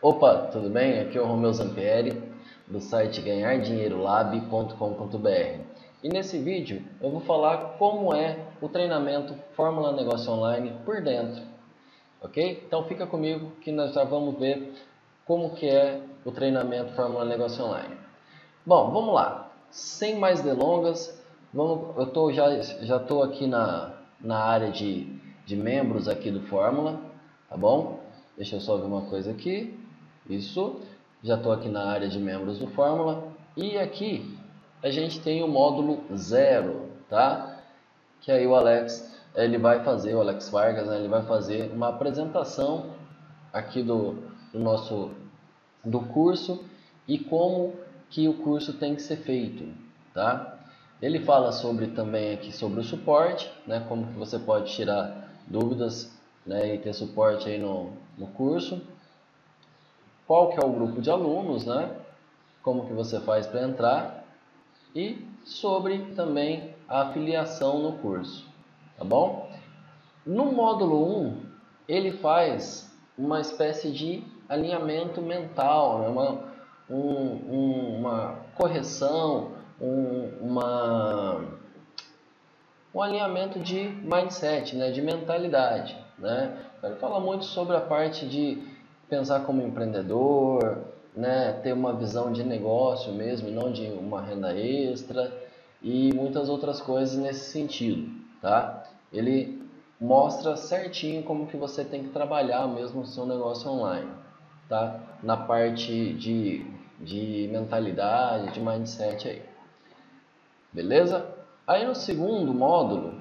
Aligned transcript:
Opa, 0.00 0.48
tudo 0.52 0.70
bem? 0.70 1.00
Aqui 1.00 1.18
é 1.18 1.20
o 1.20 1.26
Romeu 1.26 1.52
Zampieri 1.52 2.22
do 2.68 2.78
site 2.78 3.20
ganhardinheirolab.com.br 3.20 5.60
e 6.04 6.08
nesse 6.08 6.38
vídeo 6.38 6.84
eu 7.00 7.10
vou 7.10 7.20
falar 7.20 7.76
como 7.78 8.14
é 8.14 8.38
o 8.60 8.68
treinamento 8.68 9.34
Fórmula 9.56 9.90
Negócio 9.90 10.30
Online 10.30 10.72
por 10.84 11.02
dentro, 11.02 11.42
ok? 12.22 12.62
Então 12.64 12.84
fica 12.84 13.08
comigo 13.08 13.50
que 13.60 13.72
nós 13.72 13.92
já 13.92 14.04
vamos 14.04 14.38
ver 14.38 14.72
como 15.26 15.56
que 15.56 15.68
é 15.68 16.00
o 16.24 16.30
treinamento 16.30 16.92
Fórmula 16.92 17.24
Negócio 17.24 17.64
Online. 17.64 17.96
Bom, 18.64 18.92
vamos 18.92 19.12
lá, 19.12 19.50
sem 19.68 20.16
mais 20.16 20.40
delongas, 20.40 21.20
vamos, 21.52 21.96
eu 21.96 22.06
tô, 22.06 22.32
já 22.32 22.48
estou 22.52 23.24
aqui 23.24 23.48
na, 23.48 23.94
na 24.20 24.38
área 24.38 24.70
de, 24.70 25.12
de 25.44 25.56
membros 25.56 26.06
aqui 26.06 26.30
do 26.30 26.42
Fórmula, 26.42 27.00
tá 27.48 27.56
bom? 27.56 27.98
Deixa 28.36 28.54
eu 28.54 28.60
só 28.60 28.76
ver 28.76 28.86
uma 28.86 29.02
coisa 29.02 29.32
aqui. 29.32 29.76
Isso. 30.28 30.80
Já 31.22 31.36
estou 31.36 31.52
aqui 31.52 31.68
na 31.68 31.84
área 31.84 32.08
de 32.08 32.18
membros 32.18 32.58
do 32.58 32.68
Fórmula. 32.68 33.32
E 33.56 33.76
aqui 33.78 34.38
a 34.82 34.90
gente 34.90 35.20
tem 35.20 35.42
o 35.42 35.48
módulo 35.48 36.04
zero, 36.16 36.86
tá? 37.08 37.60
Que 38.20 38.30
aí 38.30 38.46
o 38.46 38.54
Alex, 38.54 39.18
ele 39.34 39.58
vai 39.58 39.82
fazer, 39.82 40.14
o 40.14 40.20
Alex 40.20 40.48
Vargas, 40.50 40.86
né, 40.86 40.98
ele 40.98 41.08
vai 41.08 41.22
fazer 41.22 41.72
uma 41.72 41.88
apresentação 41.88 42.90
aqui 43.52 43.82
do, 43.82 44.16
do 44.52 44.58
nosso 44.58 45.10
do 45.84 46.00
curso 46.00 46.64
e 47.06 47.18
como 47.18 47.74
que 48.10 48.28
o 48.28 48.34
curso 48.34 48.74
tem 48.74 48.94
que 48.94 49.02
ser 49.02 49.16
feito, 49.16 49.64
tá? 50.12 50.58
Ele 51.00 51.20
fala 51.20 51.52
sobre 51.52 51.88
também 51.88 52.34
aqui 52.34 52.52
sobre 52.52 52.80
o 52.80 52.84
suporte, 52.84 53.50
né? 53.66 53.84
Como 53.88 54.06
que 54.06 54.18
você 54.18 54.38
pode 54.38 54.72
tirar 54.72 55.30
dúvidas, 55.46 56.12
né? 56.44 56.74
E 56.74 56.78
ter 56.78 56.92
suporte 56.92 57.48
aí 57.48 57.58
no, 57.58 57.92
no 58.16 58.26
curso 58.28 58.80
qual 60.28 60.50
que 60.50 60.62
é 60.62 60.64
o 60.64 60.70
grupo 60.70 61.00
de 61.00 61.10
alunos, 61.10 61.64
né? 61.64 61.90
Como 62.62 62.86
que 62.86 62.92
você 62.92 63.18
faz 63.18 63.46
para 63.46 63.62
entrar 63.62 64.24
e 64.94 65.26
sobre 65.42 66.14
também 66.14 66.74
a 66.86 67.02
afiliação 67.02 67.78
no 67.78 67.92
curso, 67.98 68.46
tá 68.98 69.04
bom? 69.04 69.50
No 70.26 70.52
módulo 70.52 71.22
1, 71.22 71.42
ele 71.88 72.12
faz 72.12 72.94
uma 73.16 73.40
espécie 73.40 73.90
de 73.90 74.22
alinhamento 74.46 75.22
mental, 75.22 76.00
né? 76.00 76.08
uma, 76.08 76.44
um, 76.90 76.98
um, 76.98 77.98
uma 77.98 78.36
correção, 78.54 79.52
um, 79.80 80.28
uma, 80.42 81.44
um 82.94 83.00
alinhamento 83.00 83.58
de 83.58 83.88
mindset, 83.88 84.76
né? 84.76 84.90
de 84.90 85.00
mentalidade. 85.00 85.96
Né? 86.18 86.58
Ele 86.82 86.96
fala 86.96 87.18
muito 87.18 87.46
sobre 87.46 87.76
a 87.76 87.80
parte 87.80 88.26
de 88.28 88.77
pensar 89.08 89.40
como 89.40 89.62
empreendedor, 89.62 90.78
né, 91.16 91.52
ter 91.62 91.72
uma 91.72 91.92
visão 91.94 92.32
de 92.32 92.44
negócio 92.44 93.12
mesmo, 93.12 93.50
não 93.50 93.72
de 93.72 93.86
uma 93.86 94.22
renda 94.22 94.56
extra 94.56 95.32
e 95.82 96.12
muitas 96.14 96.48
outras 96.48 96.80
coisas 96.80 97.16
nesse 97.16 97.50
sentido, 97.50 98.08
tá? 98.40 98.84
Ele 99.12 99.66
mostra 100.00 100.56
certinho 100.56 101.22
como 101.22 101.46
que 101.46 101.56
você 101.56 101.84
tem 101.84 102.04
que 102.04 102.10
trabalhar 102.10 102.68
mesmo 102.68 103.00
o 103.00 103.06
seu 103.06 103.26
negócio 103.26 103.70
online, 103.70 104.10
tá? 104.68 105.00
Na 105.22 105.36
parte 105.36 106.12
de, 106.14 106.64
de 107.00 107.48
mentalidade, 107.50 108.52
de 108.52 108.60
mindset 108.60 109.28
aí. 109.28 109.42
Beleza? 110.72 111.26
Aí 111.66 111.84
no 111.86 111.94
segundo 111.94 112.52
módulo, 112.54 113.20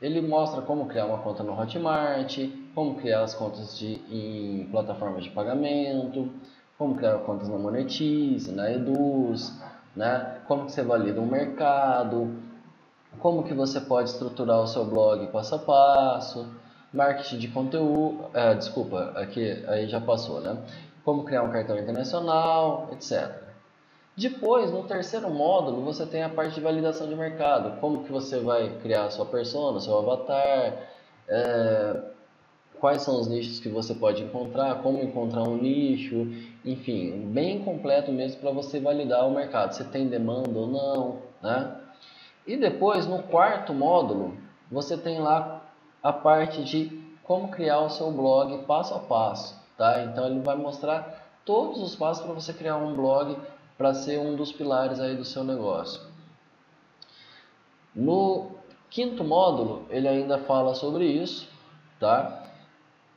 ele 0.00 0.20
mostra 0.20 0.62
como 0.62 0.86
criar 0.86 1.06
uma 1.06 1.18
conta 1.18 1.42
no 1.42 1.58
Hotmart, 1.58 2.38
como 2.74 2.96
criar 2.96 3.22
as 3.22 3.34
contas 3.34 3.78
de, 3.78 4.00
em 4.10 4.68
plataformas 4.70 5.24
de 5.24 5.30
pagamento, 5.30 6.30
como 6.78 6.96
criar 6.96 7.18
contas 7.18 7.48
na 7.48 7.58
Monetize, 7.58 8.52
na 8.52 8.70
Eduz, 8.70 9.52
né? 9.94 10.38
como 10.46 10.66
que 10.66 10.72
você 10.72 10.82
valida 10.82 11.20
um 11.20 11.26
mercado, 11.26 12.34
como 13.18 13.42
que 13.44 13.54
você 13.54 13.80
pode 13.80 14.10
estruturar 14.10 14.60
o 14.60 14.66
seu 14.66 14.84
blog 14.84 15.26
passo 15.28 15.54
a 15.54 15.58
passo, 15.58 16.48
marketing 16.92 17.38
de 17.38 17.48
conteúdo, 17.48 18.24
é, 18.34 18.54
desculpa, 18.54 19.12
aqui 19.16 19.64
aí 19.68 19.88
já 19.88 20.00
passou, 20.00 20.40
né? 20.40 20.56
Como 21.04 21.24
criar 21.24 21.42
um 21.42 21.50
cartão 21.50 21.76
internacional, 21.78 22.88
etc. 22.92 23.42
Depois, 24.16 24.70
no 24.70 24.84
terceiro 24.84 25.30
módulo, 25.30 25.82
você 25.82 26.04
tem 26.04 26.22
a 26.22 26.28
parte 26.28 26.54
de 26.54 26.60
validação 26.60 27.08
de 27.08 27.16
mercado. 27.16 27.80
Como 27.80 28.04
que 28.04 28.12
você 28.12 28.38
vai 28.38 28.68
criar 28.80 29.06
a 29.06 29.10
sua 29.10 29.24
persona, 29.24 29.80
seu 29.80 29.98
avatar, 29.98 30.74
é, 31.28 32.02
quais 32.82 33.02
são 33.02 33.20
os 33.20 33.28
nichos 33.28 33.60
que 33.60 33.68
você 33.68 33.94
pode 33.94 34.24
encontrar, 34.24 34.82
como 34.82 35.00
encontrar 35.00 35.44
um 35.44 35.56
nicho, 35.56 36.26
enfim, 36.64 37.28
bem 37.32 37.62
completo 37.62 38.10
mesmo 38.10 38.40
para 38.40 38.50
você 38.50 38.80
validar 38.80 39.24
o 39.24 39.30
mercado, 39.30 39.70
se 39.70 39.84
tem 39.84 40.08
demanda 40.08 40.58
ou 40.58 40.66
não, 40.66 41.18
né? 41.40 41.76
E 42.44 42.56
depois, 42.56 43.06
no 43.06 43.22
quarto 43.22 43.72
módulo, 43.72 44.36
você 44.68 44.98
tem 44.98 45.20
lá 45.20 45.62
a 46.02 46.12
parte 46.12 46.64
de 46.64 47.00
como 47.22 47.52
criar 47.52 47.78
o 47.82 47.88
seu 47.88 48.10
blog 48.10 48.64
passo 48.64 48.94
a 48.94 48.98
passo, 48.98 49.56
tá? 49.78 50.02
Então 50.02 50.26
ele 50.26 50.40
vai 50.40 50.56
mostrar 50.56 51.38
todos 51.44 51.80
os 51.80 51.94
passos 51.94 52.24
para 52.24 52.34
você 52.34 52.52
criar 52.52 52.78
um 52.78 52.96
blog 52.96 53.36
para 53.78 53.94
ser 53.94 54.18
um 54.18 54.34
dos 54.34 54.50
pilares 54.50 54.98
aí 54.98 55.14
do 55.14 55.24
seu 55.24 55.44
negócio. 55.44 56.00
No 57.94 58.50
quinto 58.90 59.22
módulo, 59.22 59.86
ele 59.88 60.08
ainda 60.08 60.38
fala 60.38 60.74
sobre 60.74 61.04
isso, 61.04 61.48
tá? 62.00 62.42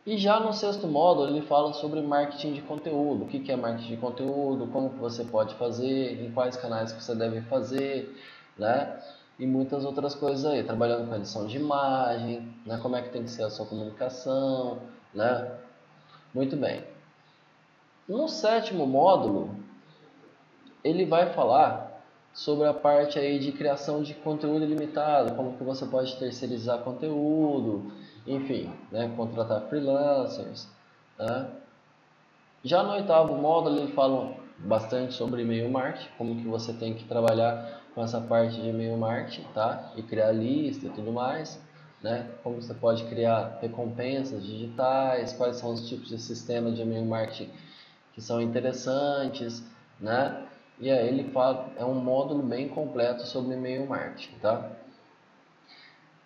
E 0.05 0.17
já 0.17 0.39
no 0.39 0.53
sexto 0.53 0.87
módulo, 0.87 1.29
ele 1.29 1.41
fala 1.41 1.73
sobre 1.73 1.99
marketing 1.99 2.53
de 2.53 2.61
conteúdo, 2.61 3.23
o 3.23 3.27
que 3.27 3.51
é 3.51 3.55
marketing 3.55 3.95
de 3.95 3.97
conteúdo, 3.97 4.67
como 4.67 4.89
você 4.89 5.23
pode 5.23 5.55
fazer, 5.55 6.23
em 6.23 6.31
quais 6.31 6.55
canais 6.55 6.91
você 6.93 7.15
deve 7.15 7.41
fazer, 7.41 8.15
né? 8.55 9.01
E 9.39 9.47
muitas 9.47 9.83
outras 9.83 10.13
coisas 10.13 10.45
aí, 10.45 10.63
trabalhando 10.63 11.09
com 11.09 11.15
edição 11.15 11.47
de 11.47 11.57
imagem, 11.57 12.53
né? 12.65 12.77
como 12.81 12.95
é 12.95 13.01
que 13.01 13.09
tem 13.09 13.23
que 13.23 13.31
ser 13.31 13.43
a 13.43 13.49
sua 13.49 13.65
comunicação, 13.65 14.77
né? 15.11 15.51
Muito 16.33 16.55
bem. 16.55 16.83
No 18.07 18.27
sétimo 18.27 18.85
módulo, 18.85 19.55
ele 20.83 21.03
vai 21.05 21.33
falar 21.33 22.03
sobre 22.31 22.67
a 22.67 22.73
parte 22.73 23.17
aí 23.17 23.39
de 23.39 23.51
criação 23.51 24.03
de 24.03 24.13
conteúdo 24.13 24.63
ilimitado, 24.63 25.33
como 25.35 25.57
que 25.57 25.63
você 25.63 25.83
pode 25.87 26.15
terceirizar 26.17 26.83
conteúdo, 26.83 27.91
enfim, 28.25 28.71
né, 28.91 29.11
contratar 29.15 29.61
freelancers. 29.69 30.67
Né? 31.17 31.49
Já 32.63 32.83
no 32.83 32.93
oitavo 32.93 33.35
módulo 33.35 33.79
ele 33.79 33.91
fala 33.93 34.33
bastante 34.57 35.13
sobre 35.13 35.41
e-mail 35.41 35.69
marketing, 35.69 36.09
como 36.17 36.35
que 36.35 36.47
você 36.47 36.73
tem 36.73 36.93
que 36.93 37.03
trabalhar 37.03 37.81
com 37.93 38.03
essa 38.03 38.19
parte 38.19 38.59
de 38.59 38.69
e-mail 38.69 38.97
marketing, 38.97 39.43
tá? 39.53 39.91
E 39.95 40.01
criar 40.01 40.31
lista 40.31 40.87
e 40.87 40.89
tudo 40.89 41.11
mais, 41.11 41.59
né? 42.01 42.29
Como 42.43 42.61
você 42.61 42.73
pode 42.73 43.03
criar 43.05 43.57
recompensas 43.61 44.43
digitais, 44.43 45.33
quais 45.33 45.57
são 45.57 45.73
os 45.73 45.87
tipos 45.87 46.09
de 46.09 46.17
sistema 46.17 46.71
de 46.71 46.81
e-mail 46.81 47.05
marketing 47.05 47.49
que 48.13 48.21
são 48.21 48.41
interessantes, 48.41 49.63
né? 49.99 50.45
E 50.79 50.89
aí 50.89 51.07
ele 51.07 51.31
fala, 51.31 51.69
é 51.77 51.85
um 51.85 51.95
módulo 51.95 52.43
bem 52.43 52.67
completo 52.67 53.25
sobre 53.25 53.55
e-mail 53.55 53.87
marketing, 53.87 54.35
tá? 54.41 54.71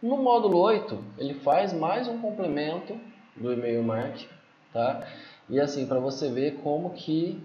No 0.02 0.18
módulo 0.18 0.58
8, 0.60 0.98
ele 1.18 1.34
faz 1.34 1.74
mais 1.74 2.08
um 2.08 2.20
complemento 2.20 2.98
do 3.36 3.52
e-mail 3.52 3.84
marketing, 3.84 4.30
tá? 4.72 5.06
E 5.50 5.60
assim, 5.60 5.86
para 5.86 6.00
você 6.00 6.30
ver 6.30 6.60
como 6.64 6.92
que, 6.92 7.42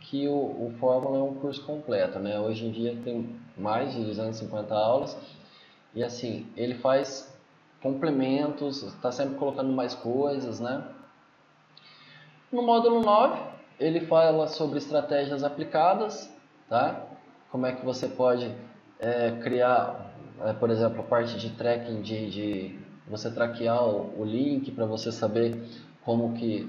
que 0.00 0.26
o, 0.26 0.32
o 0.32 0.74
Fórmula 0.80 1.18
é 1.18 1.22
um 1.22 1.34
curso 1.34 1.62
completo, 1.64 2.18
né? 2.18 2.40
Hoje 2.40 2.66
em 2.66 2.70
dia 2.70 2.96
tem 3.04 3.38
mais 3.56 3.92
de 3.92 4.02
250 4.02 4.74
aulas 4.74 5.16
e 5.94 6.02
assim, 6.02 6.46
ele 6.56 6.74
faz 6.76 7.36
complementos, 7.82 8.82
está 8.82 9.12
sempre 9.12 9.36
colocando 9.36 9.72
mais 9.72 9.94
coisas, 9.94 10.58
né? 10.58 10.82
No 12.50 12.62
módulo 12.62 13.02
9, 13.02 13.40
ele 13.78 14.00
fala 14.00 14.46
sobre 14.46 14.78
estratégias 14.78 15.44
aplicadas, 15.44 16.32
tá? 16.68 17.06
Como 17.50 17.66
é 17.66 17.72
que 17.72 17.84
você 17.84 18.08
pode 18.08 18.54
é, 18.98 19.32
criar, 19.42 20.14
por 20.58 20.70
exemplo, 20.70 21.00
a 21.00 21.04
parte 21.04 21.36
de 21.38 21.50
tracking, 21.50 22.00
de, 22.02 22.30
de 22.30 22.78
você 23.06 23.30
traquear 23.30 23.84
o, 23.84 24.20
o 24.20 24.24
link 24.24 24.70
para 24.70 24.86
você 24.86 25.12
saber 25.12 25.62
como 26.04 26.34
que, 26.34 26.68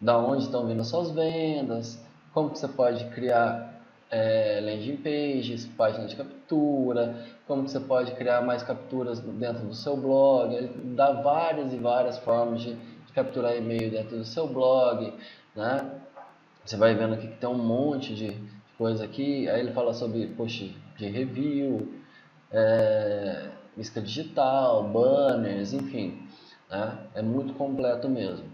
da 0.00 0.18
onde 0.18 0.44
estão 0.44 0.66
vindo 0.66 0.84
suas 0.84 1.10
vendas, 1.10 2.02
como 2.32 2.50
que 2.50 2.58
você 2.58 2.68
pode 2.68 3.04
criar 3.06 3.80
é, 4.10 4.60
landing 4.62 4.96
pages, 4.98 5.66
páginas 5.66 6.10
de 6.10 6.16
captura, 6.16 7.24
como 7.46 7.64
que 7.64 7.70
você 7.70 7.80
pode 7.80 8.12
criar 8.12 8.42
mais 8.42 8.62
capturas 8.62 9.20
dentro 9.20 9.64
do 9.64 9.74
seu 9.74 9.96
blog, 9.96 10.54
ele 10.54 10.70
dá 10.94 11.12
várias 11.12 11.72
e 11.72 11.76
várias 11.76 12.18
formas 12.18 12.60
de, 12.60 12.74
de 12.74 13.12
capturar 13.14 13.56
e-mail 13.56 13.90
dentro 13.90 14.16
do 14.16 14.24
seu 14.24 14.46
blog, 14.46 15.12
né? 15.54 15.90
Você 16.64 16.76
vai 16.76 16.94
vendo 16.94 17.14
aqui 17.14 17.28
que 17.28 17.36
tem 17.36 17.48
um 17.48 17.56
monte 17.56 18.14
de, 18.14 18.36
coisa 18.76 19.04
aqui. 19.04 19.48
Aí 19.48 19.60
ele 19.60 19.72
fala 19.72 19.92
sobre 19.92 20.26
post 20.28 20.74
de 20.96 21.08
review, 21.08 21.94
é, 22.52 23.50
isca 23.76 24.00
digital, 24.00 24.84
banners, 24.84 25.72
enfim. 25.72 26.26
Né? 26.70 26.98
É 27.14 27.22
muito 27.22 27.54
completo 27.54 28.08
mesmo. 28.08 28.46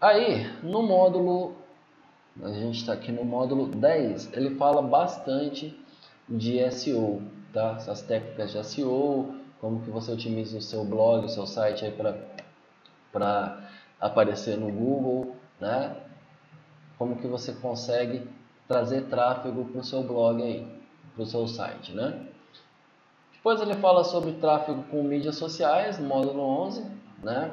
Aí, 0.00 0.46
no 0.62 0.82
módulo, 0.82 1.56
a 2.42 2.48
gente 2.48 2.78
está 2.78 2.94
aqui 2.94 3.12
no 3.12 3.24
módulo 3.24 3.66
10, 3.66 4.32
ele 4.32 4.56
fala 4.56 4.80
bastante 4.80 5.78
de 6.26 6.70
SEO, 6.70 7.22
tá? 7.52 7.74
Essas 7.76 8.00
técnicas 8.00 8.52
de 8.52 8.64
SEO, 8.64 9.34
como 9.60 9.82
que 9.82 9.90
você 9.90 10.12
otimiza 10.12 10.56
o 10.56 10.62
seu 10.62 10.84
blog, 10.84 11.26
o 11.26 11.28
seu 11.28 11.46
site 11.46 11.84
aí 11.84 11.92
para 13.12 13.68
aparecer 14.00 14.56
no 14.56 14.70
Google, 14.72 15.36
né? 15.60 15.94
Como 16.96 17.16
que 17.16 17.26
você 17.26 17.52
consegue 17.52 18.26
trazer 18.66 19.02
tráfego 19.08 19.66
para 19.66 19.80
o 19.80 19.84
seu 19.84 20.02
blog 20.02 20.42
aí, 20.42 20.79
para 21.20 21.24
o 21.24 21.26
seu 21.26 21.46
site, 21.46 21.92
né? 21.92 22.26
Depois 23.34 23.60
ele 23.60 23.74
fala 23.74 24.04
sobre 24.04 24.32
tráfego 24.32 24.82
com 24.84 25.02
mídias 25.02 25.36
sociais, 25.36 25.98
módulo 25.98 26.40
11, 26.40 26.84
né? 27.22 27.50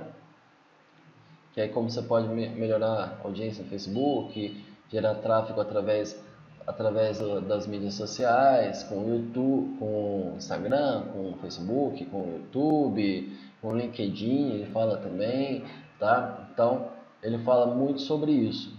Que 1.53 1.61
é 1.61 1.67
como 1.67 1.89
você 1.89 2.01
pode 2.01 2.27
melhorar 2.27 3.19
a 3.21 3.27
audiência 3.27 3.63
no 3.63 3.69
Facebook, 3.69 4.63
gerar 4.89 5.15
tráfego 5.15 5.59
através 5.59 6.25
através 6.65 7.19
das 7.47 7.65
mídias 7.65 7.93
sociais, 7.93 8.83
com 8.83 9.07
YouTube, 9.07 9.77
com 9.79 10.33
Instagram, 10.35 11.03
com 11.13 11.33
Facebook, 11.39 12.05
com 12.07 12.27
YouTube, 12.27 13.37
com 13.61 13.73
LinkedIn, 13.73 14.51
ele 14.51 14.65
fala 14.65 14.97
também, 14.97 15.63
tá? 15.97 16.49
Então, 16.51 16.89
ele 17.23 17.37
fala 17.39 17.73
muito 17.73 18.01
sobre 18.01 18.33
isso. 18.33 18.77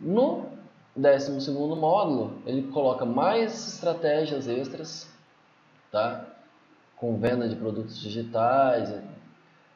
No 0.00 0.46
12 0.96 1.50
módulo, 1.50 2.38
ele 2.46 2.70
coloca 2.70 3.04
mais 3.04 3.74
estratégias 3.74 4.46
extras, 4.46 5.08
tá? 5.90 6.24
Com 6.96 7.18
venda 7.18 7.48
de 7.48 7.56
produtos 7.56 7.98
digitais, 7.98 8.94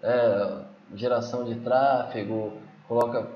é, 0.02 0.62
geração 0.94 1.44
de 1.44 1.56
tráfego, 1.56 2.52
coloca 2.86 3.26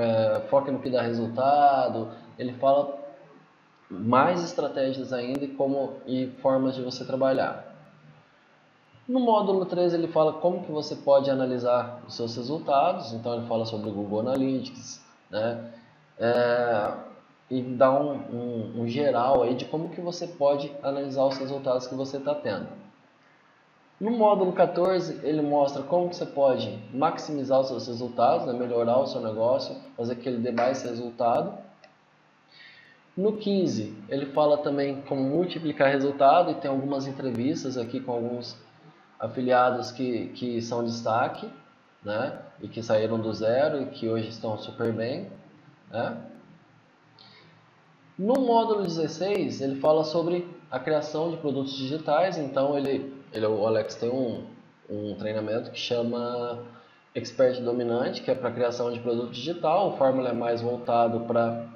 é, 0.00 0.40
foca 0.48 0.70
no 0.70 0.78
que 0.78 0.90
dá 0.90 1.02
resultado, 1.02 2.12
ele 2.38 2.52
fala 2.54 2.98
mais 3.90 4.42
estratégias 4.42 5.12
ainda 5.12 5.44
e, 5.44 5.48
como, 5.48 5.94
e 6.06 6.28
formas 6.40 6.74
de 6.74 6.82
você 6.82 7.04
trabalhar. 7.04 7.70
No 9.08 9.18
módulo 9.18 9.66
3 9.66 9.92
ele 9.92 10.06
fala 10.06 10.34
como 10.34 10.62
que 10.62 10.70
você 10.70 10.94
pode 10.94 11.28
analisar 11.28 12.00
os 12.06 12.14
seus 12.14 12.36
resultados, 12.36 13.12
então 13.12 13.34
ele 13.34 13.46
fala 13.46 13.66
sobre 13.66 13.90
o 13.90 13.92
Google 13.92 14.20
Analytics, 14.20 15.04
né? 15.28 15.72
É, 16.24 16.92
e 17.50 17.60
dá 17.60 17.90
um, 17.90 18.12
um, 18.12 18.82
um, 18.82 18.88
geral 18.88 19.42
aí 19.42 19.56
de 19.56 19.64
como 19.64 19.88
que 19.88 20.00
você 20.00 20.28
pode 20.28 20.72
analisar 20.80 21.24
os 21.24 21.36
resultados 21.36 21.88
que 21.88 21.96
você 21.96 22.18
está 22.18 22.32
tendo. 22.32 22.68
No 24.00 24.12
módulo 24.12 24.52
14 24.52 25.18
ele 25.24 25.42
mostra 25.42 25.82
como 25.82 26.08
que 26.08 26.14
você 26.14 26.24
pode 26.24 26.78
maximizar 26.94 27.58
os 27.60 27.66
seus 27.66 27.88
resultados, 27.88 28.46
né? 28.46 28.52
melhorar 28.52 28.98
o 28.98 29.06
seu 29.08 29.20
negócio, 29.20 29.74
fazer 29.96 30.14
que 30.14 30.28
ele 30.28 30.38
dê 30.38 30.52
mais 30.52 30.84
resultado. 30.84 31.58
No 33.16 33.36
15, 33.36 33.92
ele 34.08 34.26
fala 34.26 34.58
também 34.58 35.02
como 35.02 35.22
multiplicar 35.22 35.90
resultado 35.90 36.52
e 36.52 36.54
tem 36.54 36.70
algumas 36.70 37.08
entrevistas 37.08 37.76
aqui 37.76 37.98
com 37.98 38.12
alguns 38.12 38.56
afiliados 39.18 39.90
que, 39.90 40.28
que 40.28 40.62
são 40.62 40.84
destaque, 40.84 41.50
né? 42.04 42.38
E 42.60 42.68
que 42.68 42.80
saíram 42.80 43.18
do 43.20 43.32
zero 43.34 43.82
e 43.82 43.86
que 43.86 44.08
hoje 44.08 44.28
estão 44.28 44.56
super 44.56 44.92
bem, 44.92 45.28
né? 45.92 46.16
No 48.18 48.34
módulo 48.34 48.82
16, 48.82 49.60
ele 49.60 49.80
fala 49.80 50.04
sobre 50.04 50.46
a 50.70 50.78
criação 50.78 51.30
de 51.30 51.36
produtos 51.36 51.76
digitais, 51.76 52.38
então 52.38 52.76
ele, 52.76 53.12
ele 53.32 53.46
o 53.46 53.66
Alex 53.66 53.94
tem 53.96 54.10
um, 54.10 54.44
um 54.88 55.14
treinamento 55.16 55.70
que 55.70 55.78
chama 55.78 56.58
Expert 57.14 57.60
Dominante, 57.60 58.22
que 58.22 58.30
é 58.30 58.34
para 58.34 58.50
criação 58.50 58.92
de 58.92 59.00
produto 59.00 59.32
digital, 59.32 59.90
o 59.90 59.96
Fórmula 59.96 60.30
é 60.30 60.32
mais 60.32 60.60
voltado 60.60 61.20
para 61.20 61.66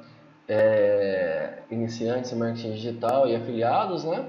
é, 0.49 1.63
iniciantes 1.71 2.33
em 2.33 2.37
marketing 2.37 2.73
digital 2.73 3.29
e 3.29 3.35
afiliados, 3.35 4.05
né? 4.05 4.29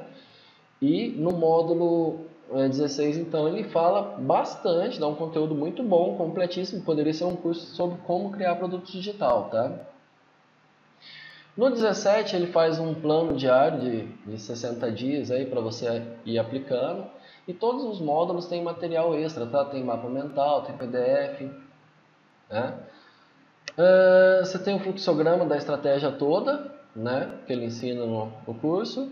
E 0.82 1.10
no 1.10 1.32
módulo 1.32 2.27
16, 2.50 3.18
é, 3.18 3.20
então, 3.20 3.48
ele 3.48 3.66
fala 3.66 4.18
bastante, 4.18 5.00
dá 5.00 5.08
um 5.08 5.16
conteúdo 5.16 5.54
muito 5.54 5.84
bom, 5.84 6.16
completíssimo, 6.16 6.84
poderia 6.84 7.14
ser 7.14 7.26
um 7.26 7.36
curso 7.36 7.76
sobre 7.76 7.98
como 8.06 8.32
criar 8.32 8.56
produto 8.56 8.90
digital, 8.90 9.50
tá? 9.50 9.72
No 11.58 11.70
17, 11.70 12.36
ele 12.36 12.48
faz 12.48 12.80
um 12.80 12.94
plano 12.94 13.36
diário 13.36 13.80
de, 13.80 14.06
de 14.32 14.40
60 14.40 14.92
dias 14.92 15.32
aí 15.32 15.46
para 15.46 15.60
você 15.60 16.04
ir 16.26 16.40
aplicando, 16.40 17.06
e 17.48 17.54
todos 17.54 17.84
os 17.84 18.00
módulos 18.00 18.48
têm 18.48 18.64
material 18.64 19.16
extra, 19.16 19.46
tá? 19.46 19.66
Tem 19.66 19.84
mapa 19.84 20.08
mental, 20.08 20.62
tem 20.62 20.78
PDF, 20.78 21.42
né? 22.50 22.74
Uh, 23.78 24.44
você 24.44 24.58
tem 24.58 24.76
o 24.76 24.80
fluxograma 24.80 25.46
da 25.46 25.58
estratégia 25.58 26.12
toda, 26.12 26.72
né, 26.96 27.32
que 27.46 27.54
ele 27.54 27.66
ensina 27.66 28.06
no, 28.06 28.32
no 28.48 28.56
curso. 28.56 29.12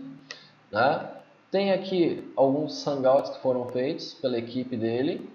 Né? 0.72 1.08
Tem 1.50 1.72
aqui 1.72 2.32
alguns 2.36 2.86
hangouts 2.86 3.30
que 3.30 3.40
foram 3.40 3.66
feitos 3.66 4.14
pela 4.14 4.38
equipe 4.38 4.76
dele. 4.76 5.30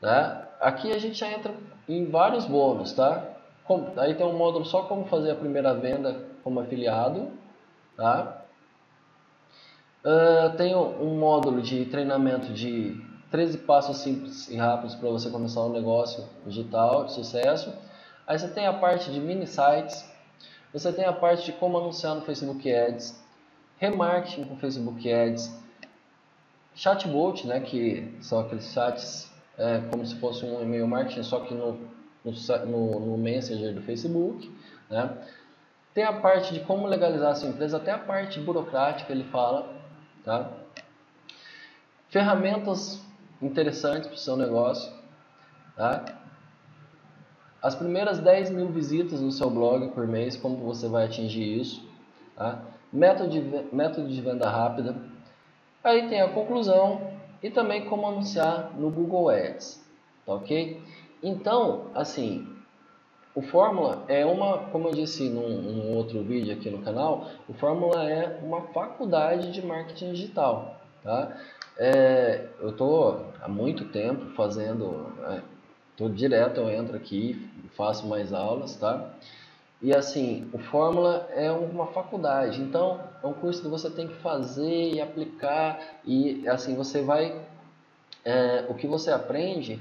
Né? 0.00 0.46
Aqui 0.60 0.92
a 0.92 0.98
gente 0.98 1.18
já 1.18 1.30
entra 1.30 1.54
em 1.88 2.06
vários 2.06 2.46
bônus, 2.46 2.92
tá? 2.92 3.24
Com, 3.64 3.92
aí 3.96 4.14
tem 4.14 4.26
um 4.26 4.36
módulo 4.36 4.64
só 4.64 4.82
como 4.82 5.04
fazer 5.06 5.30
a 5.30 5.36
primeira 5.36 5.74
venda 5.74 6.24
como 6.42 6.60
afiliado, 6.60 7.28
tá? 7.96 8.42
Uh, 10.02 10.56
tem 10.56 10.74
um 10.74 11.18
módulo 11.18 11.60
de 11.60 11.84
treinamento 11.84 12.52
de 12.54 12.98
13 13.30 13.58
passos 13.58 13.98
simples 13.98 14.48
e 14.48 14.56
rápidos 14.56 14.94
para 14.94 15.10
você 15.10 15.28
começar 15.30 15.60
um 15.60 15.72
negócio 15.72 16.24
digital 16.46 17.04
de 17.04 17.12
sucesso. 17.12 17.72
Aí 18.26 18.38
você 18.38 18.48
tem 18.48 18.66
a 18.66 18.72
parte 18.72 19.10
de 19.12 19.20
mini 19.20 19.46
sites, 19.46 20.10
você 20.72 20.92
tem 20.92 21.04
a 21.04 21.12
parte 21.12 21.44
de 21.44 21.52
como 21.52 21.76
anunciar 21.76 22.14
no 22.14 22.22
Facebook 22.22 22.72
Ads, 22.72 23.19
remarketing 23.80 24.44
com 24.44 24.56
Facebook 24.56 25.10
Ads, 25.10 25.50
chatbot, 26.74 27.46
né, 27.46 27.60
que 27.60 28.14
são 28.20 28.40
aqueles 28.40 28.72
chats 28.72 29.32
é, 29.58 29.80
como 29.90 30.04
se 30.06 30.14
fosse 30.16 30.44
um 30.44 30.62
e-mail 30.62 30.86
marketing, 30.86 31.22
só 31.22 31.40
que 31.40 31.54
no, 31.54 31.78
no, 32.24 33.00
no 33.00 33.18
Messenger 33.18 33.74
do 33.74 33.82
Facebook, 33.82 34.50
né? 34.88 35.18
Tem 35.92 36.04
a 36.04 36.12
parte 36.12 36.54
de 36.54 36.60
como 36.60 36.86
legalizar 36.86 37.32
a 37.32 37.34
sua 37.34 37.48
empresa, 37.48 37.78
até 37.78 37.90
a 37.90 37.98
parte 37.98 38.38
burocrática 38.38 39.12
ele 39.12 39.24
fala, 39.24 39.74
tá? 40.24 40.48
Ferramentas 42.08 43.02
interessantes 43.42 44.06
para 44.06 44.14
o 44.14 44.18
seu 44.18 44.36
negócio, 44.36 44.92
tá? 45.74 46.04
As 47.62 47.74
primeiras 47.74 48.18
10 48.20 48.50
mil 48.50 48.68
visitas 48.68 49.20
no 49.20 49.32
seu 49.32 49.50
blog 49.50 49.88
por 49.88 50.06
mês, 50.06 50.36
como 50.36 50.56
você 50.58 50.88
vai 50.88 51.06
atingir 51.06 51.60
isso? 51.60 51.86
Tá? 52.34 52.62
Método, 52.92 53.30
de, 53.30 53.74
método 53.74 54.08
de 54.08 54.20
venda 54.20 54.48
rápida. 54.48 54.96
Aí 55.82 56.08
tem 56.08 56.20
a 56.20 56.28
conclusão 56.28 57.00
e 57.42 57.50
também 57.50 57.86
como 57.86 58.06
anunciar 58.06 58.72
no 58.76 58.90
Google 58.90 59.30
Ads. 59.30 59.84
Tá 60.26 60.34
ok? 60.34 60.80
Então, 61.22 61.86
assim, 61.94 62.46
o 63.34 63.42
Fórmula 63.42 64.04
é 64.08 64.26
uma, 64.26 64.58
como 64.70 64.88
eu 64.88 64.92
disse 64.92 65.28
num, 65.28 65.62
num, 65.62 65.96
outro 65.96 66.22
vídeo 66.22 66.52
aqui 66.52 66.70
no 66.70 66.82
canal, 66.82 67.28
o 67.48 67.54
Fórmula 67.54 68.10
é 68.10 68.40
uma 68.42 68.62
faculdade 68.68 69.52
de 69.52 69.64
marketing 69.64 70.12
digital. 70.12 70.76
Tá? 71.02 71.36
É, 71.78 72.48
eu 72.60 72.70
estou 72.70 73.26
há 73.40 73.48
muito 73.48 73.86
tempo 73.86 74.34
fazendo 74.34 75.12
é, 75.28 75.40
Tô 76.00 76.08
direto, 76.08 76.60
eu 76.60 76.70
entro 76.70 76.96
aqui, 76.96 77.46
faço 77.76 78.06
mais 78.06 78.32
aulas, 78.32 78.74
tá? 78.74 79.10
E 79.82 79.94
assim, 79.94 80.48
o 80.52 80.58
Fórmula 80.58 81.26
é 81.34 81.50
uma 81.50 81.86
faculdade, 81.86 82.60
então 82.60 83.00
é 83.22 83.26
um 83.26 83.32
curso 83.32 83.62
que 83.62 83.68
você 83.68 83.88
tem 83.88 84.08
que 84.08 84.14
fazer 84.16 84.92
e 84.92 85.00
aplicar 85.00 85.80
e 86.04 86.46
assim 86.46 86.74
você 86.74 87.00
vai, 87.00 87.40
é, 88.22 88.66
o 88.68 88.74
que 88.74 88.86
você 88.86 89.10
aprende 89.10 89.80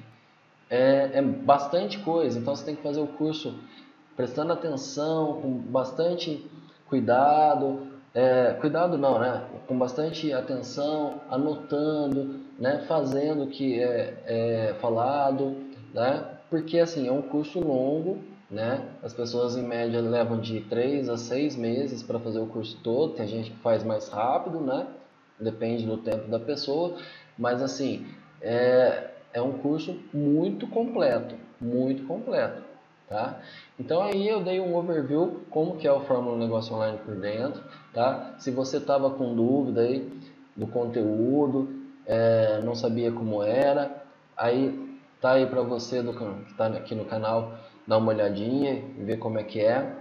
é, 0.70 1.10
é 1.16 1.22
bastante 1.22 2.00
coisa, 2.00 2.40
então 2.40 2.56
você 2.56 2.64
tem 2.64 2.76
que 2.76 2.82
fazer 2.82 3.02
o 3.02 3.08
curso 3.08 3.60
prestando 4.16 4.54
atenção, 4.54 5.42
com 5.42 5.52
bastante 5.58 6.46
cuidado, 6.88 7.88
é, 8.14 8.54
cuidado 8.60 8.98
não, 8.98 9.20
né? 9.20 9.46
Com 9.68 9.78
bastante 9.78 10.34
atenção, 10.34 11.22
anotando, 11.30 12.40
né? 12.58 12.84
Fazendo 12.88 13.44
o 13.44 13.48
que 13.48 13.82
é, 13.82 14.14
é 14.26 14.76
falado, 14.82 15.56
né? 15.94 16.26
Porque 16.50 16.80
assim, 16.80 17.08
é 17.08 17.12
um 17.12 17.22
curso 17.22 17.60
longo, 17.60 18.20
né? 18.50 18.82
As 19.04 19.14
pessoas 19.14 19.56
em 19.56 19.64
média 19.64 20.02
levam 20.02 20.40
de 20.40 20.62
3 20.62 21.10
a 21.10 21.18
6 21.18 21.56
meses 21.56 22.02
para 22.02 22.20
fazer 22.20 22.40
o 22.40 22.48
curso 22.48 22.78
todo, 22.84 23.14
tem 23.14 23.28
gente 23.28 23.52
que 23.52 23.58
faz 23.58 23.84
mais 23.84 24.10
rápido, 24.10 24.60
né? 24.60 24.88
Depende 25.40 25.86
do 25.86 25.98
tempo 25.98 26.28
da 26.28 26.40
pessoa, 26.40 26.98
mas 27.38 27.62
assim, 27.62 28.08
é, 28.42 29.12
é 29.34 29.42
um 29.42 29.54
curso 29.60 29.98
muito 30.14 30.68
completo, 30.68 31.36
muito 31.62 32.06
completo, 32.06 32.62
tá? 33.08 33.40
Então 33.80 34.02
aí 34.02 34.28
eu 34.28 34.44
dei 34.44 34.60
um 34.60 34.76
overview 34.76 35.42
como 35.50 35.78
que 35.78 35.88
é 35.88 35.92
o 35.92 36.02
Fórmula 36.02 36.38
Negócio 36.38 36.76
Online 36.76 36.98
por 37.06 37.16
dentro, 37.16 37.64
tá? 37.94 38.36
Se 38.40 38.52
você 38.52 38.78
estava 38.78 39.12
com 39.12 39.36
dúvida 39.36 39.82
aí 39.82 40.12
do 40.56 40.68
conteúdo, 40.68 41.70
é, 42.06 42.60
não 42.64 42.76
sabia 42.76 43.12
como 43.12 43.44
era, 43.44 44.04
aí 44.36 44.98
tá 45.22 45.34
aí 45.34 45.46
para 45.46 45.62
você 45.62 46.02
do, 46.02 46.14
que 46.14 46.52
está 46.52 46.68
aqui 46.68 46.96
no 46.96 47.06
canal 47.06 47.54
dar 47.90 47.98
uma 47.98 48.14
olhadinha 48.14 48.84
e 49.00 49.04
ver 49.04 49.18
como 49.18 49.40
é 49.40 49.44
que 49.44 49.60
é, 49.60 49.96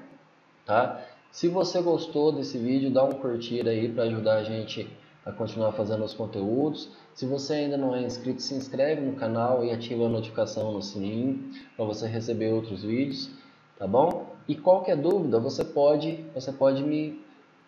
tá? 0.66 1.02
Se 1.32 1.48
você 1.48 1.80
gostou 1.80 2.30
desse 2.30 2.58
vídeo, 2.58 2.90
dá 2.90 3.02
um 3.02 3.12
curtir 3.12 3.66
aí 3.66 3.88
para 3.88 4.04
ajudar 4.04 4.34
a 4.34 4.44
gente 4.44 4.86
a 5.24 5.32
continuar 5.32 5.72
fazendo 5.72 6.04
os 6.04 6.12
conteúdos. 6.12 6.90
Se 7.14 7.24
você 7.24 7.54
ainda 7.54 7.78
não 7.78 7.94
é 7.94 8.02
inscrito, 8.02 8.42
se 8.42 8.54
inscreve 8.54 9.00
no 9.00 9.14
canal 9.14 9.64
e 9.64 9.70
ativa 9.70 10.04
a 10.04 10.08
notificação 10.08 10.72
no 10.72 10.82
sininho 10.82 11.50
para 11.76 11.86
você 11.86 12.06
receber 12.06 12.52
outros 12.52 12.82
vídeos, 12.82 13.30
tá 13.78 13.86
bom? 13.86 14.36
E 14.46 14.54
qualquer 14.54 14.96
dúvida, 14.96 15.40
você 15.40 15.64
pode, 15.64 16.24
você 16.34 16.52
pode 16.52 16.82
me 16.82 17.18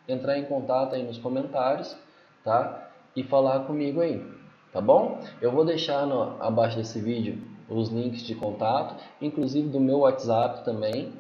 entrar 0.07 0.39
em 0.39 0.45
contato 0.45 0.95
aí 0.95 1.03
nos 1.03 1.17
comentários, 1.17 1.97
tá? 2.45 2.91
E 3.17 3.23
falar 3.23 3.61
comigo 3.61 4.03
aí, 4.03 4.23
tá 4.73 4.81
bom? 4.81 5.21
Eu 5.41 5.51
vou 5.53 5.65
deixar 5.65 6.07
no, 6.07 6.43
abaixo 6.43 6.77
desse 6.77 7.01
vídeo 7.01 7.39
os 7.69 7.89
links 7.89 8.23
de 8.23 8.35
contato, 8.35 8.97
inclusive 9.21 9.69
do 9.69 9.81
meu 9.81 10.01
WhatsApp 10.01 10.65
também, 10.65 11.13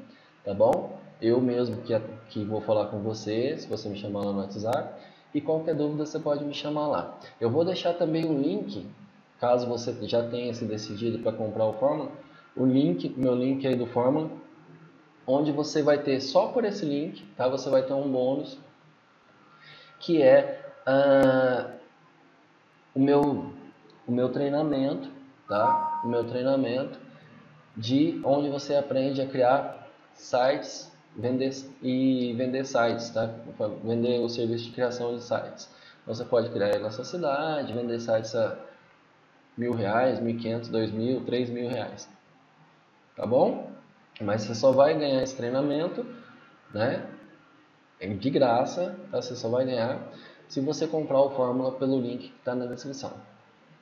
tá 0.45 0.53
bom? 0.53 0.99
Eu 1.23 1.41
mesmo 1.41 1.83
que, 1.83 1.99
que 2.29 2.45
vou 2.45 2.61
falar 2.61 2.87
com 2.87 2.99
você, 3.01 3.57
se 3.57 3.69
você 3.69 3.89
me 3.89 3.97
chamar 3.97 4.25
lá 4.25 4.33
no 4.33 4.41
WhatsApp, 4.41 5.01
e 5.33 5.41
qualquer 5.41 5.75
dúvida 5.77 6.05
você 6.05 6.19
pode 6.19 6.45
me 6.45 6.55
chamar 6.55 6.89
lá. 6.89 7.19
Eu 7.41 7.51
vou 7.51 7.65
deixar 7.65 7.95
também 7.95 8.27
um 8.27 8.41
link, 8.41 8.87
caso 9.39 9.67
você 9.67 9.95
já 10.07 10.27
tenha 10.29 10.53
se 10.53 10.65
decidido 10.65 11.21
para 11.21 11.33
comprar 11.33 11.67
o 11.67 11.75
Fórmula, 11.75 12.11
o 12.57 12.67
link, 12.67 13.09
meu 13.17 13.35
link 13.35 13.65
aí 13.67 13.77
do 13.77 13.87
Fórmula, 13.87 14.31
onde 15.27 15.53
você 15.53 15.83
vai 15.83 15.99
ter 15.99 16.21
só 16.21 16.49
por 16.49 16.65
esse 16.65 16.85
link, 16.85 17.25
tá? 17.37 17.49
Você 17.49 17.71
vai 17.71 17.83
ter 17.83 17.93
um 17.93 18.11
bônus 18.11 18.59
que 20.01 20.21
é 20.21 20.73
uh, 20.89 21.80
o 22.95 23.01
meu 23.01 23.53
o 24.07 24.13
meu 24.13 24.29
treinamento, 24.31 25.09
tá? 25.49 26.01
O 26.05 26.09
meu 26.09 26.25
treinamento 26.25 26.99
de 27.77 28.21
onde 28.25 28.49
você 28.49 28.75
aprende 28.75 29.23
a 29.23 29.27
criar 29.27 29.89
sites, 30.15 30.91
vender 31.17 31.51
e 31.83 32.35
vender 32.37 32.65
sites, 32.65 33.11
tá? 33.11 33.31
Vender 33.85 34.19
o 34.21 34.29
serviço 34.29 34.65
de 34.65 34.73
criação 34.73 35.15
de 35.15 35.23
sites. 35.23 35.69
Você 36.07 36.25
pode 36.25 36.51
criar 36.51 36.79
na 36.81 36.91
sua 36.91 37.05
cidade, 37.05 37.73
vender 37.73 38.01
sites 38.01 38.35
a 38.35 38.59
mil 39.57 39.73
reais, 39.73 40.21
mil 40.21 40.37
quinhentos, 40.37 40.69
dois 40.69 40.91
mil, 40.91 41.25
três 41.25 41.49
mil 41.51 41.69
reais, 41.69 42.09
tá 43.15 43.27
bom? 43.27 43.71
Mas 44.21 44.43
você 44.43 44.55
só 44.55 44.73
vai 44.73 44.99
ganhar 44.99 45.23
esse 45.23 45.37
treinamento, 45.37 46.05
né? 46.75 47.07
De 48.19 48.31
graça, 48.31 48.97
tá? 49.11 49.21
Você 49.21 49.37
só 49.37 49.49
vai 49.49 49.65
ganhar 49.65 50.01
se 50.51 50.61
você 50.61 50.85
comprar 50.87 51.21
o 51.21 51.31
Fórmula 51.31 51.71
pelo 51.73 52.01
link 52.01 52.29
que 52.29 52.37
está 52.39 52.57
na 52.57 52.67
descrição. 52.67 53.13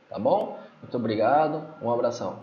Tá 0.08 0.18
bom? 0.18 0.60
Muito 0.82 0.96
obrigado, 0.98 1.66
um 1.82 1.90
abração. 1.90 2.40